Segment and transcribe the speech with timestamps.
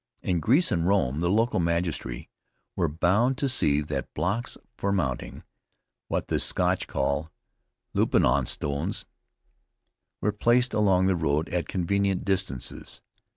[0.23, 2.27] In Greece and Rome, the local magistracy
[2.75, 5.43] were bound to see that blocks for mounting
[6.07, 7.29] (what the Scotch call
[7.93, 9.05] loupin on stanes)
[10.19, 13.03] were placed along the road at convenient distances.